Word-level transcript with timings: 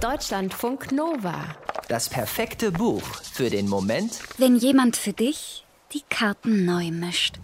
Deutschlandfunk 0.00 0.92
Nova. 0.92 1.44
Das 1.88 2.08
perfekte 2.08 2.70
Buch 2.70 3.02
für 3.32 3.50
den 3.50 3.68
Moment, 3.68 4.20
Wenn 4.36 4.54
jemand 4.54 4.96
für 4.96 5.12
dich 5.12 5.64
die 5.92 6.02
Karten 6.08 6.64
neu 6.64 6.92
mischt. 6.92 7.40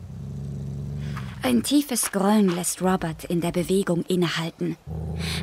Ein 1.42 1.64
tiefes 1.64 2.12
Grollen 2.12 2.54
lässt 2.54 2.80
Robert 2.80 3.24
in 3.24 3.40
der 3.40 3.50
Bewegung 3.50 4.04
innehalten. 4.04 4.76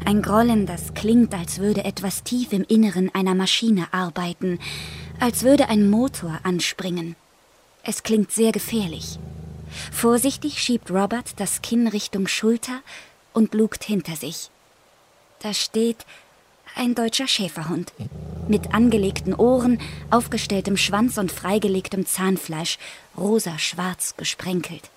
Ein 0.06 0.22
Grollen, 0.22 0.66
das 0.66 0.94
klingt, 0.94 1.34
als 1.34 1.60
würde 1.60 1.84
etwas 1.84 2.24
tief 2.24 2.54
im 2.54 2.64
Inneren 2.64 3.14
einer 3.14 3.36
Maschine 3.36 3.90
arbeiten, 3.92 4.58
als 5.20 5.44
würde 5.44 5.68
ein 5.68 5.90
Motor 5.90 6.40
anspringen. 6.44 7.18
Es 7.84 8.04
klingt 8.04 8.32
sehr 8.32 8.54
gefährlich. 8.54 9.20
Vorsichtig 9.92 10.64
schiebt 10.64 10.90
Robert 10.90 11.38
das 11.42 11.62
Kinn 11.62 11.90
Richtung 11.90 12.28
Schulter 12.28 12.80
und 13.34 13.54
lugt 13.54 13.84
hinter 13.84 14.16
sich. 14.16 14.50
Da 15.40 15.54
steht 15.54 16.06
ein 16.76 16.96
deutscher 16.96 17.28
Schäferhund. 17.28 17.94
Mit 18.48 18.74
angelegten 18.74 19.34
Ohren, 19.34 19.80
aufgestelltem 20.10 20.78
Schwanz 20.78 21.18
und 21.18 21.32
freigelegtem 21.32 22.06
Zahnfleisch, 22.06 22.78
rosa-schwarz 23.18 24.16
gesprenkelt. 24.18 24.90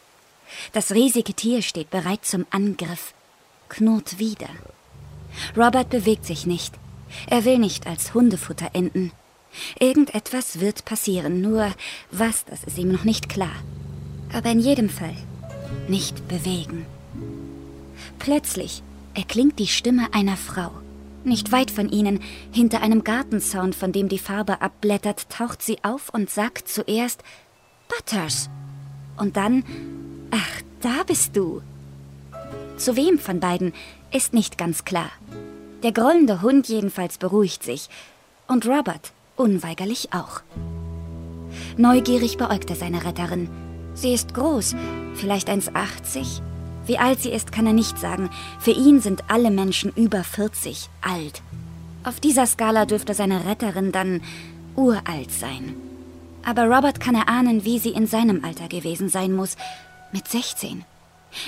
Das 0.72 0.92
riesige 0.92 1.34
Tier 1.34 1.62
steht 1.62 1.90
bereit 1.90 2.24
zum 2.24 2.46
Angriff, 2.50 3.12
knurrt 3.68 4.18
wieder. 4.18 4.48
Robert 5.56 5.90
bewegt 5.90 6.24
sich 6.24 6.46
nicht. 6.46 6.74
Er 7.26 7.44
will 7.44 7.58
nicht 7.58 7.86
als 7.86 8.14
Hundefutter 8.14 8.70
enden. 8.72 9.12
Irgendetwas 9.78 10.60
wird 10.60 10.84
passieren, 10.84 11.40
nur 11.40 11.72
was, 12.10 12.44
das 12.44 12.64
ist 12.64 12.78
ihm 12.78 12.90
noch 12.90 13.04
nicht 13.04 13.28
klar. 13.28 13.54
Aber 14.32 14.50
in 14.50 14.58
jedem 14.58 14.88
Fall 14.88 15.16
nicht 15.88 16.26
bewegen. 16.28 16.86
Plötzlich 18.18 18.82
erklingt 19.14 19.58
die 19.58 19.68
Stimme 19.68 20.08
einer 20.12 20.36
Frau. 20.36 20.72
Nicht 21.24 21.52
weit 21.52 21.70
von 21.70 21.88
ihnen, 21.88 22.20
hinter 22.52 22.82
einem 22.82 23.02
Gartenzaun, 23.02 23.72
von 23.72 23.92
dem 23.92 24.08
die 24.08 24.18
Farbe 24.18 24.60
abblättert, 24.60 25.30
taucht 25.30 25.62
sie 25.62 25.78
auf 25.82 26.10
und 26.10 26.30
sagt 26.30 26.68
zuerst 26.68 27.22
Butters. 27.88 28.50
Und 29.16 29.36
dann, 29.36 29.64
ach, 30.30 30.62
da 30.80 31.02
bist 31.06 31.36
du. 31.36 31.62
Zu 32.76 32.96
wem 32.96 33.18
von 33.18 33.40
beiden 33.40 33.72
ist 34.12 34.34
nicht 34.34 34.58
ganz 34.58 34.84
klar. 34.84 35.10
Der 35.82 35.92
grollende 35.92 36.42
Hund 36.42 36.68
jedenfalls 36.68 37.18
beruhigt 37.18 37.62
sich. 37.62 37.88
Und 38.46 38.66
Robert 38.66 39.12
unweigerlich 39.36 40.12
auch. 40.12 40.42
Neugierig 41.76 42.36
beäugt 42.36 42.70
er 42.70 42.76
seine 42.76 43.04
Retterin. 43.04 43.48
Sie 43.94 44.12
ist 44.12 44.34
groß, 44.34 44.74
vielleicht 45.14 45.48
1,80. 45.48 46.40
Wie 46.86 46.98
alt 46.98 47.20
sie 47.20 47.30
ist, 47.30 47.52
kann 47.52 47.66
er 47.66 47.72
nicht 47.72 47.98
sagen. 47.98 48.30
Für 48.58 48.72
ihn 48.72 49.00
sind 49.00 49.24
alle 49.28 49.50
Menschen 49.50 49.92
über 49.96 50.22
40 50.22 50.88
alt. 51.00 51.42
Auf 52.04 52.20
dieser 52.20 52.46
Skala 52.46 52.84
dürfte 52.84 53.14
seine 53.14 53.46
Retterin 53.46 53.90
dann 53.90 54.20
uralt 54.76 55.30
sein. 55.30 55.74
Aber 56.44 56.64
Robert 56.64 57.00
kann 57.00 57.14
erahnen, 57.14 57.64
wie 57.64 57.78
sie 57.78 57.90
in 57.90 58.06
seinem 58.06 58.44
Alter 58.44 58.68
gewesen 58.68 59.08
sein 59.08 59.32
muss. 59.32 59.56
Mit 60.12 60.28
16. 60.28 60.84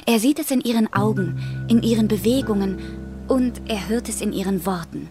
Er 0.06 0.18
sieht 0.18 0.38
es 0.38 0.50
in 0.50 0.62
ihren 0.62 0.92
Augen, 0.92 1.66
in 1.68 1.82
ihren 1.82 2.08
Bewegungen 2.08 2.78
und 3.28 3.60
er 3.68 3.88
hört 3.88 4.08
es 4.08 4.20
in 4.20 4.32
ihren 4.32 4.64
Worten. 4.64 5.10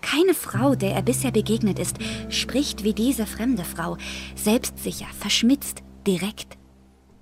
Keine 0.00 0.34
Frau, 0.34 0.74
der 0.74 0.94
er 0.94 1.02
bisher 1.02 1.30
begegnet 1.30 1.78
ist, 1.78 1.96
spricht 2.28 2.84
wie 2.84 2.94
diese 2.94 3.26
fremde 3.26 3.64
Frau, 3.64 3.96
selbstsicher, 4.36 5.06
verschmitzt, 5.18 5.82
direkt. 6.06 6.56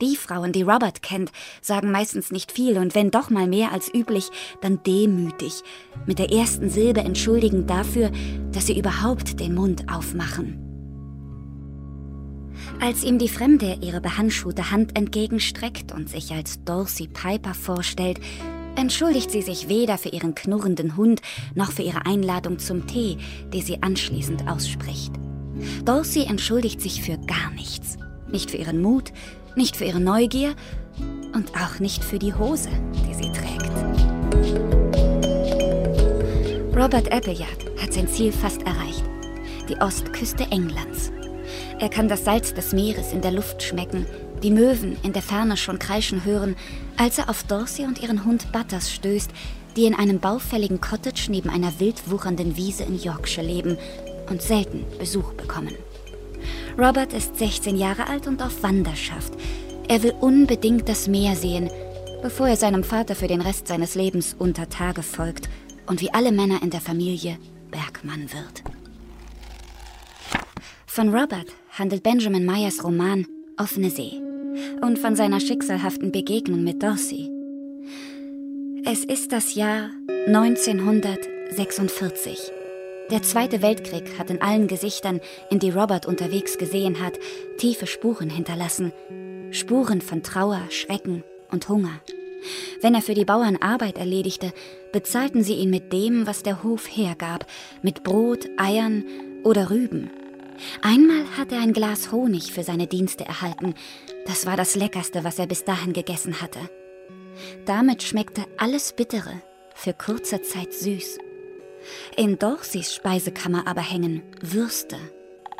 Die 0.00 0.16
Frauen, 0.16 0.52
die 0.52 0.62
Robert 0.62 1.02
kennt, 1.02 1.30
sagen 1.60 1.90
meistens 1.90 2.30
nicht 2.30 2.52
viel 2.52 2.78
und 2.78 2.94
wenn 2.94 3.10
doch 3.10 3.28
mal 3.28 3.46
mehr 3.46 3.72
als 3.72 3.92
üblich, 3.92 4.30
dann 4.62 4.82
demütig, 4.82 5.62
mit 6.06 6.18
der 6.18 6.32
ersten 6.32 6.70
Silbe 6.70 7.00
entschuldigend 7.00 7.68
dafür, 7.68 8.10
dass 8.52 8.66
sie 8.66 8.78
überhaupt 8.78 9.40
den 9.40 9.54
Mund 9.54 9.92
aufmachen. 9.92 10.66
Als 12.80 13.04
ihm 13.04 13.18
die 13.18 13.28
Fremde 13.28 13.78
ihre 13.82 14.00
behandschuhte 14.00 14.70
Hand 14.70 14.96
entgegenstreckt 14.96 15.92
und 15.92 16.08
sich 16.08 16.32
als 16.32 16.64
Dorsey 16.64 17.08
Piper 17.08 17.52
vorstellt, 17.52 18.20
entschuldigt 18.76 19.30
sie 19.30 19.42
sich 19.42 19.68
weder 19.68 19.98
für 19.98 20.08
ihren 20.08 20.34
knurrenden 20.34 20.96
Hund 20.96 21.20
noch 21.54 21.72
für 21.72 21.82
ihre 21.82 22.06
Einladung 22.06 22.58
zum 22.58 22.86
Tee, 22.86 23.18
die 23.52 23.60
sie 23.60 23.82
anschließend 23.82 24.48
ausspricht. 24.48 25.12
Dorsey 25.84 26.24
entschuldigt 26.24 26.80
sich 26.80 27.02
für 27.02 27.18
gar 27.18 27.50
nichts. 27.54 27.98
Nicht 28.30 28.50
für 28.50 28.56
ihren 28.56 28.80
Mut, 28.80 29.12
nicht 29.56 29.76
für 29.76 29.84
ihre 29.84 30.00
Neugier 30.00 30.54
und 31.34 31.52
auch 31.54 31.78
nicht 31.80 32.04
für 32.04 32.18
die 32.18 32.34
Hose, 32.34 32.70
die 33.06 33.14
sie 33.14 33.32
trägt. 33.32 33.70
Robert 36.76 37.12
Appleyard 37.12 37.66
hat 37.80 37.92
sein 37.92 38.08
Ziel 38.08 38.32
fast 38.32 38.62
erreicht. 38.62 39.04
Die 39.68 39.76
Ostküste 39.80 40.44
Englands. 40.50 41.12
Er 41.78 41.88
kann 41.88 42.08
das 42.08 42.24
Salz 42.24 42.54
des 42.54 42.72
Meeres 42.72 43.12
in 43.12 43.20
der 43.20 43.32
Luft 43.32 43.62
schmecken, 43.62 44.06
die 44.42 44.50
Möwen 44.50 44.96
in 45.02 45.12
der 45.12 45.22
Ferne 45.22 45.56
schon 45.56 45.78
kreischen 45.78 46.24
hören, 46.24 46.56
als 46.96 47.18
er 47.18 47.28
auf 47.28 47.42
Dorsey 47.42 47.84
und 47.84 48.02
ihren 48.02 48.24
Hund 48.24 48.50
Butters 48.52 48.90
stößt, 48.90 49.30
die 49.76 49.84
in 49.84 49.94
einem 49.94 50.18
baufälligen 50.20 50.80
Cottage 50.80 51.26
neben 51.28 51.50
einer 51.50 51.78
wild 51.78 52.10
wuchernden 52.10 52.56
Wiese 52.56 52.84
in 52.84 52.98
Yorkshire 52.98 53.46
leben 53.46 53.78
und 54.28 54.42
selten 54.42 54.84
Besuch 54.98 55.32
bekommen. 55.34 55.74
Robert 56.80 57.12
ist 57.12 57.36
16 57.36 57.76
Jahre 57.76 58.06
alt 58.06 58.26
und 58.26 58.42
auf 58.42 58.62
Wanderschaft. 58.62 59.34
Er 59.86 60.02
will 60.02 60.14
unbedingt 60.18 60.88
das 60.88 61.08
Meer 61.08 61.36
sehen, 61.36 61.68
bevor 62.22 62.48
er 62.48 62.56
seinem 62.56 62.84
Vater 62.84 63.14
für 63.14 63.26
den 63.26 63.42
Rest 63.42 63.68
seines 63.68 63.96
Lebens 63.96 64.34
unter 64.38 64.70
Tage 64.70 65.02
folgt 65.02 65.50
und 65.86 66.00
wie 66.00 66.14
alle 66.14 66.32
Männer 66.32 66.62
in 66.62 66.70
der 66.70 66.80
Familie 66.80 67.36
Bergmann 67.70 68.32
wird. 68.32 68.62
Von 70.86 71.14
Robert 71.14 71.48
handelt 71.72 72.02
Benjamin 72.02 72.46
Meyers 72.46 72.82
Roman 72.82 73.26
Offene 73.58 73.90
See 73.90 74.18
und 74.80 74.98
von 74.98 75.16
seiner 75.16 75.40
schicksalhaften 75.40 76.12
Begegnung 76.12 76.64
mit 76.64 76.82
Dorsey. 76.82 77.30
Es 78.86 79.04
ist 79.04 79.32
das 79.32 79.54
Jahr 79.54 79.90
1946. 80.28 82.52
Der 83.10 83.24
Zweite 83.24 83.60
Weltkrieg 83.60 84.20
hat 84.20 84.30
in 84.30 84.40
allen 84.40 84.68
Gesichtern, 84.68 85.20
in 85.50 85.58
die 85.58 85.70
Robert 85.70 86.06
unterwegs 86.06 86.58
gesehen 86.58 87.00
hat, 87.00 87.18
tiefe 87.58 87.88
Spuren 87.88 88.30
hinterlassen. 88.30 88.92
Spuren 89.50 90.00
von 90.00 90.22
Trauer, 90.22 90.60
Schrecken 90.70 91.24
und 91.50 91.68
Hunger. 91.68 92.00
Wenn 92.80 92.94
er 92.94 93.02
für 93.02 93.14
die 93.14 93.24
Bauern 93.24 93.56
Arbeit 93.56 93.98
erledigte, 93.98 94.52
bezahlten 94.92 95.42
sie 95.42 95.54
ihn 95.54 95.70
mit 95.70 95.92
dem, 95.92 96.28
was 96.28 96.44
der 96.44 96.62
Hof 96.62 96.86
hergab, 96.86 97.46
mit 97.82 98.04
Brot, 98.04 98.48
Eiern 98.56 99.04
oder 99.42 99.70
Rüben. 99.70 100.10
Einmal 100.80 101.24
hat 101.36 101.50
er 101.50 101.60
ein 101.62 101.72
Glas 101.72 102.12
Honig 102.12 102.52
für 102.52 102.62
seine 102.62 102.86
Dienste 102.86 103.24
erhalten. 103.24 103.74
Das 104.24 104.46
war 104.46 104.56
das 104.56 104.76
Leckerste, 104.76 105.24
was 105.24 105.40
er 105.40 105.48
bis 105.48 105.64
dahin 105.64 105.92
gegessen 105.92 106.40
hatte. 106.40 106.60
Damit 107.66 108.04
schmeckte 108.04 108.44
alles 108.56 108.92
Bittere 108.92 109.42
für 109.74 109.94
kurze 109.94 110.42
Zeit 110.42 110.72
süß. 110.72 111.18
In 112.16 112.38
Dorseys 112.38 112.94
Speisekammer 112.94 113.66
aber 113.66 113.80
hängen 113.80 114.22
Würste. 114.40 114.96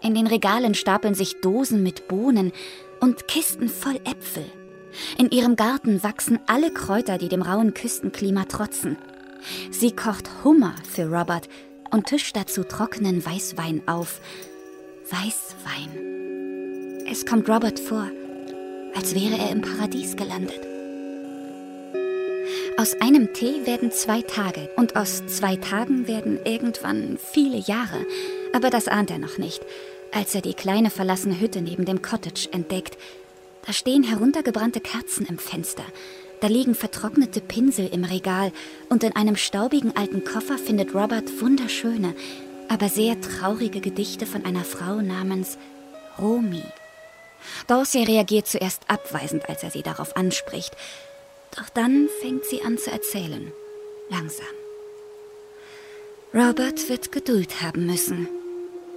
In 0.03 0.15
den 0.15 0.27
Regalen 0.27 0.75
stapeln 0.75 1.15
sich 1.15 1.41
Dosen 1.41 1.83
mit 1.83 2.09
Bohnen 2.09 2.53
und 3.01 3.29
Kisten 3.29 3.69
voll 3.69 3.97
Äpfel. 4.05 4.45
In 5.19 5.31
ihrem 5.31 5.57
Garten 5.57 6.03
wachsen 6.03 6.39
alle 6.47 6.73
Kräuter, 6.73 7.19
die 7.19 7.29
dem 7.29 7.43
rauen 7.43 7.75
Küstenklima 7.75 8.45
trotzen. 8.45 8.97
Sie 9.71 9.93
kocht 9.93 10.29
Hummer 10.45 10.75
für 10.89 11.07
Robert 11.07 11.49
und 11.91 12.07
tischt 12.07 12.37
dazu 12.37 12.65
trockenen 12.65 13.25
Weißwein 13.25 13.83
auf, 13.87 14.21
Weißwein. 15.11 17.07
Es 17.07 17.27
kommt 17.27 17.49
Robert 17.49 17.81
vor, 17.81 18.07
als 18.95 19.15
wäre 19.15 19.39
er 19.39 19.51
im 19.51 19.61
Paradies 19.63 20.17
gelandet. 20.17 20.61
Aus 22.77 22.95
einem 23.01 23.33
Tee 23.35 23.67
werden 23.67 23.93
zwei 23.93 24.23
Tage 24.23 24.71
und 24.77 24.97
aus 24.97 25.23
zwei 25.27 25.57
Tagen 25.57 26.09
werden 26.09 26.39
irgendwann 26.45 27.19
viele 27.19 27.59
Jahre. 27.59 28.07
Aber 28.55 28.71
das 28.71 28.89
ahnt 28.89 29.11
er 29.11 29.19
noch 29.19 29.39
nicht, 29.39 29.63
als 30.13 30.35
er 30.35 30.41
die 30.41 30.55
kleine 30.55 30.91
verlassene 30.91 31.39
Hütte 31.39 31.61
neben 31.61 31.85
dem 31.85 32.01
Cottage 32.03 32.49
entdeckt. 32.53 32.97
Da 33.67 33.73
stehen 33.73 34.03
heruntergebrannte 34.03 34.81
Kerzen 34.81 35.27
im 35.27 35.39
Fenster. 35.39 35.85
Da 36.41 36.47
liegen 36.47 36.75
vertrocknete 36.75 37.43
Pinsel 37.43 37.91
im 37.93 38.05
Regal 38.05 38.51
und 38.89 39.05
in 39.05 39.15
einem 39.15 39.37
staubigen 39.37 39.95
alten 39.97 40.25
Koffer 40.25 40.57
findet 40.57 40.95
Robert 40.95 41.41
wunderschöne, 41.41 42.15
aber 42.69 42.89
sehr 42.89 43.21
traurige 43.21 43.81
Gedichte 43.81 44.25
von 44.25 44.47
einer 44.47 44.65
Frau 44.65 45.03
namens 45.03 45.59
Romy. 46.19 46.63
Dorsey 47.67 48.05
reagiert 48.05 48.47
zuerst 48.47 48.83
abweisend, 48.89 49.49
als 49.49 49.63
er 49.63 49.71
sie 49.71 49.83
darauf 49.83 50.17
anspricht. 50.17 50.75
Doch 51.57 51.69
dann 51.69 52.09
fängt 52.21 52.45
sie 52.45 52.63
an 52.63 52.79
zu 52.79 52.91
erzählen. 52.91 53.53
Langsam. 54.09 54.47
Robert 56.33 56.89
wird 56.89 57.11
Geduld 57.11 57.61
haben 57.61 57.87
müssen 57.87 58.29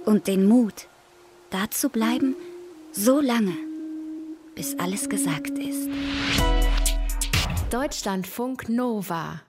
und 0.04 0.28
den 0.28 0.46
Mut, 0.46 0.86
da 1.50 1.70
zu 1.70 1.88
bleiben, 1.88 2.36
so 2.92 3.20
lange, 3.20 3.56
bis 4.54 4.78
alles 4.78 5.08
gesagt 5.08 5.58
ist. 5.58 5.88
Deutschlandfunk 7.70 8.68
Nova 8.68 9.40